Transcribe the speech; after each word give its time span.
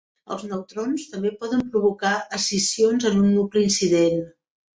Els 0.35 0.43
neutrons 0.51 1.03
també 1.11 1.31
poden 1.43 1.61
provocar 1.75 2.15
escissions 2.39 3.07
en 3.11 3.21
un 3.21 3.29
nucli 3.37 3.65
incident. 3.69 4.27